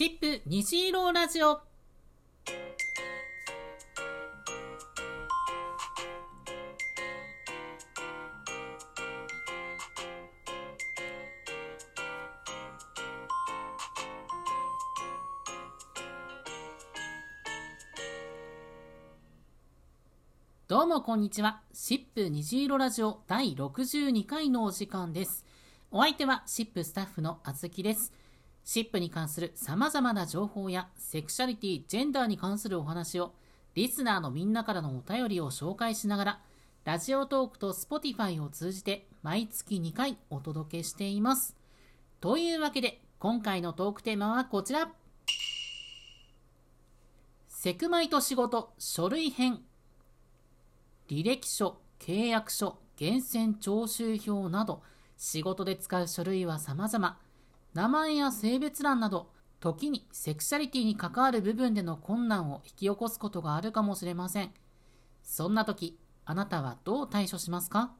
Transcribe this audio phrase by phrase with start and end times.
[0.00, 1.58] シップ虹色ラジオ
[20.68, 21.62] どうもこんにちは。
[21.72, 25.44] シップ虹色ラジオ第62回のお時間です。
[25.90, 28.12] お相手はシップスタッフのあずきです。
[28.68, 33.32] シップに関する様々な情報やセクシャリティ、ジェンダーに関するお話を
[33.74, 36.40] リスナーのみんなからのお便りを紹介しながら
[36.84, 41.56] ラジオトークと Spotify を通じて毎月2回お届けしています。
[42.20, 44.92] というわけで今回のトークテーマはこちら。
[47.48, 49.60] セクマイと仕事書類編
[51.08, 54.82] 履歴書、契約書、源泉徴収票など
[55.16, 57.16] 仕事で使う書類は様々。
[57.78, 64.50] 名前や性別欄など時にセクシャリティに関わる部分での困難を引き起こすことがあるかもしれません。
[65.22, 67.92] そんな時、あなたはどう対処しますか？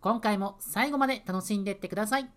[0.00, 2.30] 今回も最後まで楽しんでってください。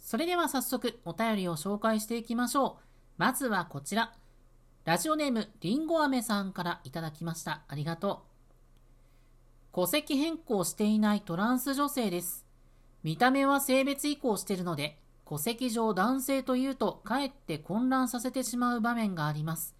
[0.00, 2.82] それでは早速お便りを紹介していきましょう。
[3.18, 4.14] まずはこちら。
[4.84, 7.62] ラジオネームりんご飴さんからいただきました。
[7.68, 8.33] ありがとう。
[9.74, 12.46] 戸籍変更していないトランス女性です。
[13.02, 19.74] 見た目は性別移行しているので、戸籍上男性というとかえって混乱させてしまう場面があります。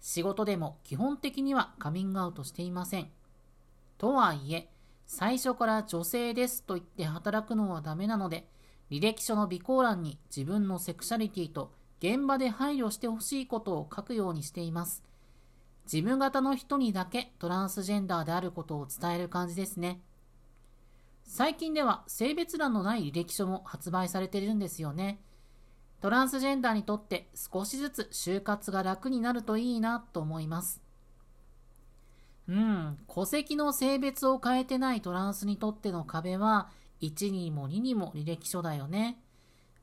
[0.00, 3.10] 仕事でも基本的にはカミングアウトしていません。
[3.98, 4.70] とはいえ、
[5.06, 8.48] 最初から女性ですと言って働くのはダメなので、
[8.90, 15.02] 履歴書の備考欄に自分のセクシャリティと現場で配慮してほしいことを書くようにしています。
[15.84, 20.00] 自分型の人にだけトランスジェンダーであることを伝える感じですね。
[21.24, 25.20] 最近では性別欄のない履歴書も発売されているんですよね。
[26.00, 30.82] トランスジェンダーにとって少しずつ就活が楽になるといいなと思います。
[32.46, 36.68] うん、戸籍の性別を変えてないトランスにとっての壁は
[37.00, 39.18] 1にも2にも履歴書だよね。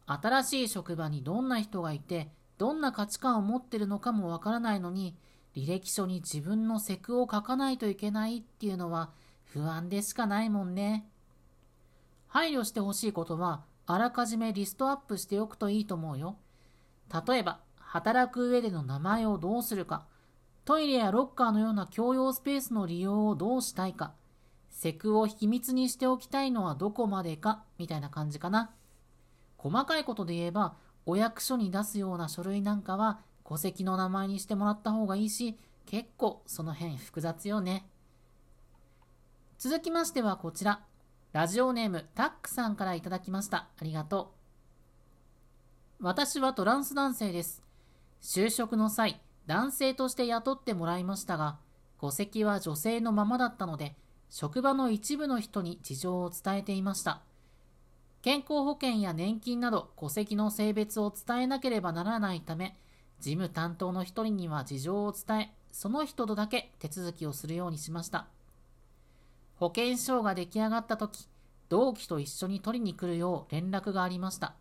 [0.06, 5.16] 新しい職場にどんな人がいて、どんな価値観を持ってるのかもわからないのに、
[5.56, 9.12] 履歴書に自分のセクを書かないといけないっていうのは
[9.46, 11.06] 不安でしかないもんね。
[12.28, 16.38] 配慮してほしいことは、あらかじめリストアップしておくといいと思うよ。
[17.28, 20.06] 例えば、働く上での名前をどうするか、
[20.64, 24.14] トイレやロッカーのような共用スペースの利用をどうしたいか、
[24.70, 28.72] セクを秘密にしておきたいのはどこまでか、みたいな感じかな。
[29.58, 30.76] 細かいことで言えば、
[31.06, 33.20] お役所に出すような書類なんかは
[33.52, 37.86] 戸籍の名前にしてもらった方がいいし、結構その辺複雑よね。
[39.58, 40.86] 続きましてはこちら。
[41.34, 43.68] ラジオネームタックさんからいただきました。
[43.78, 44.34] ありがと
[46.00, 46.06] う。
[46.06, 47.62] 私はトランス男性です。
[48.22, 51.60] 就職の際、男性として雇ってもらいましたが、
[52.00, 53.98] 戸籍は女性のままだったので、
[54.30, 57.22] 職場の一部の人に事情を伝えていました。
[58.22, 62.78] 健康保険や年金など戸籍の性別を伝えなければならないため、
[63.22, 68.28] 事務担当の一人には事情を伝え、その人とだけ手続きをするようにしました。
[69.56, 71.28] 保険証が出来上がった時、
[71.70, 74.56] 同期と一緒に取りに来るよう連絡がありました。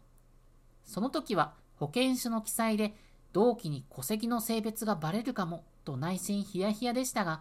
[0.85, 2.95] その時は保険証の記載で
[3.33, 7.41] 同期に戸籍の性別がバレるかもと内心ヒヤヒヤでしたが、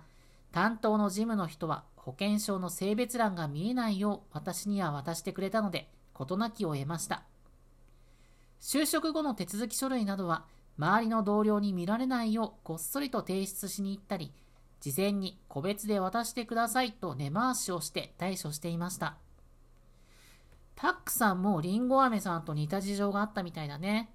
[0.54, 7.24] 担当の事務の人は保険証の性別欄が見えないよう私には渡してくれたので、事なきを得ました。
[8.62, 10.46] 就職後の手続き書類などは、
[10.80, 14.32] 周りの同僚に見られないようこっそりと提出しに行ったり、
[14.80, 19.18] 事前に個別で渡してくださいと根回しをして対処していました。
[20.78, 24.10] タックさんもりんご飴さんと似た事情があったみたいだね。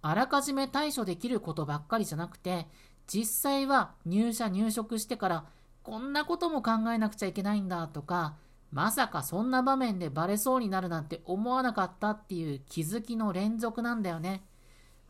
[0.00, 2.66] あらかじめ対処できることばっかりじゃなくて、
[3.06, 5.44] 実際は入社入職してから
[5.82, 8.36] こんなことも考えなくちゃいけないんだとか、
[8.70, 14.42] まさかそんな場面でバレそうになるなんて思わなかったっていう気づきの連続なんだよね。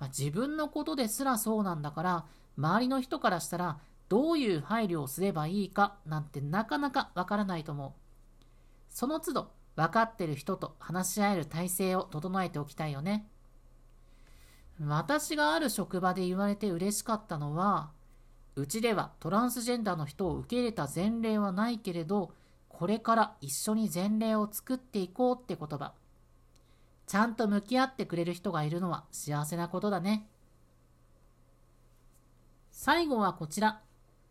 [0.02, 2.24] まあ、自分のことですらそうなんだから、
[2.58, 3.78] 周りの人からしたら
[4.08, 7.92] どういう配慮をすればいいかなんてなかなかわからないと思う。
[8.88, 13.28] その都度分かってる人と話し合える体制を整えておきたいよね。
[14.80, 17.92] 私がある職場で言われて嬉しかったのは、
[18.56, 22.32] うちではトランスジェンダーの人を受け入れた前例はないけれど、
[22.68, 25.92] これから一緒に前例を作っていこうって言葉。
[27.06, 30.28] ちゃんと向き合ってくれる人がいるのは幸せなことだね。
[32.70, 33.80] 最後はこちら。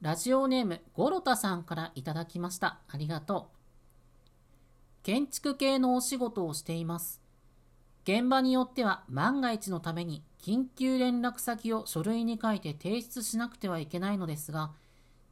[0.01, 2.79] ラジオネームゴロタさんからいただきました。
[2.87, 5.03] ありがとう。
[5.03, 7.21] 建築系のお仕事をしています。
[8.03, 14.71] 現場によっては万が一のために緊急連絡先を書類に書いて提出しなくてはいけないのですが、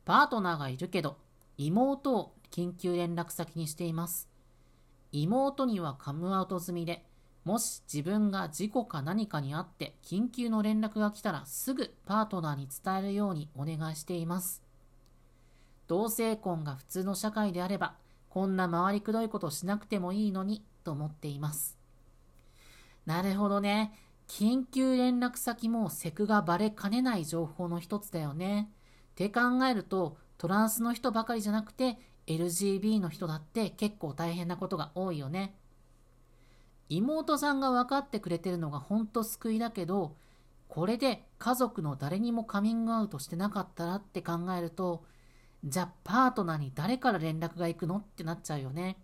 [0.05, 1.17] パートナーがいるけど、
[1.57, 4.29] 妹を緊急連絡先にしています。
[5.11, 7.08] 妹にはカムアウト済みで、
[7.49, 14.61] もし自分が事故か何かにあって緊急の連絡が来たらすぐパートナーに伝えるようにお願いしています。
[15.87, 17.95] 同性婚が普通の社会であれば、
[18.29, 21.79] こんな回りくどいことしなくてもいいのにと思っています。
[23.07, 23.93] なるほどね。
[24.27, 28.69] 緊急連絡先もセクがバレかねない情報の一つだよね。
[29.13, 31.97] って考えると、トランスの人ばかりじゃなくて、
[32.27, 35.55] LGB の人だって結構大変なことが多いよね。
[36.89, 40.15] 妹さんが分かってくれてるのがほんと救いだけど、
[40.67, 45.03] これで家族の誰にもカミングアウトしてなかったらって考えると、
[45.63, 48.97] じゃあパートナーに誰から連絡が行くのってなっちゃうよね。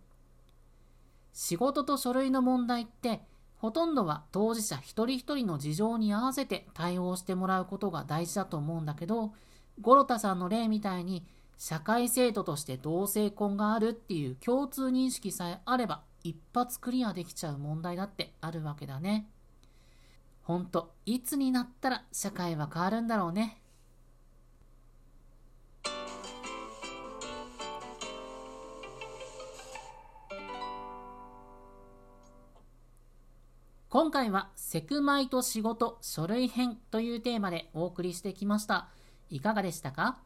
[1.33, 3.21] 仕事と書類の問題って、
[3.57, 9.33] ほとんどは当事者一人一人の事情に合わせて対応してもらうことが大事だと思うんだけど、
[9.81, 11.25] ゴロタさんの例みたいに
[11.57, 19.29] 社会制度として同性婚があるっていう共通認識さえあれば一発クリアできちゃう問題だってあるわけだね。
[20.41, 23.61] ほんと、いつになったら社会は変わるんだろうね。
[33.89, 38.89] 今回はセクマイと仕事書類編というテーマでお送りしてきました。
[39.29, 40.17] いかがでしたか？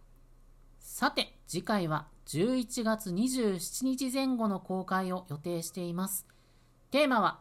[0.80, 6.28] さて、次回は11月27日前後の公開を予定しています。
[6.92, 7.40] テーマは、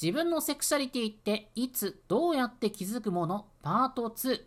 [0.00, 3.44] 自分のセクシャリティっていつどうやって気づくもの？
[3.60, 4.40] パート2。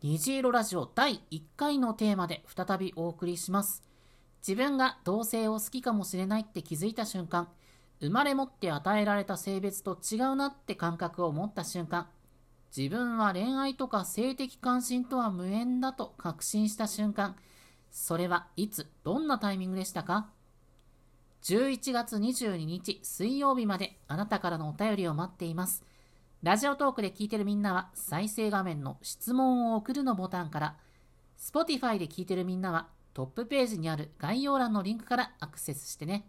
[0.00, 3.82] 虹色ラジオ第1回のテーマで再びお送りします。
[4.46, 7.48] 自分が同性を好きかもしれないって気づいた瞬間、
[8.00, 12.06] 生まれ持って与えられた性別と違うなって感覚を持った瞬間、
[12.76, 17.34] 自分は恋愛とか性的関心とは無縁だと確信した瞬間、
[17.92, 20.30] それはいつ、どんなタイミングでしたか
[21.42, 25.84] ?11 月22日水曜日まであなたからのお便りを待っています。
[26.42, 30.76] ラジオトークで聞いてるみんなは再生画面の質問を送るのボタンから、
[31.38, 36.26] Spotify で聞いてるみんなはトップページにある概要欄のリンクからアクセスしてね。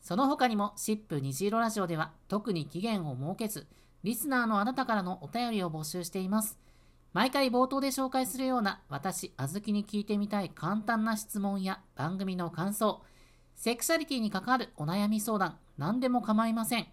[0.00, 3.68] その他にも、シップ虹色ラジオでは特に期限を設けず、
[4.02, 6.58] リスナーのあなたからのお便りを募集しています。
[7.14, 13.02] 毎回冒頭で紹介するような私、あずきに聞いてみたい簡単な質問や番組の感想、
[13.54, 16.88] セクシャリティに関わるお悩み相談、何でも構いません。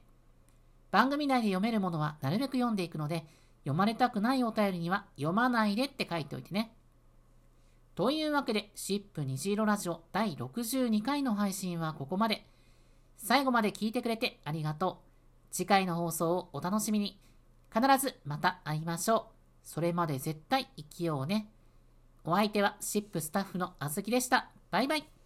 [0.91, 3.25] 番組内で読めるものはなるべく読んでいくので、
[3.63, 6.75] 読まれたくないお便りには読まないでって書いておいてね。
[7.95, 12.45] というわけで、シップ虹色ラジオ第62回の配信はここまで。
[13.17, 15.51] 最後まで聞いてくれてありがとう。
[15.51, 17.19] 次回の放送をお楽しみに。
[17.73, 19.40] 必ずまた会いましょう。
[19.63, 21.49] それまで絶対生きようね。
[22.23, 24.49] お相手はシップスタッフのあずきでした。
[24.69, 25.20] バイバイ。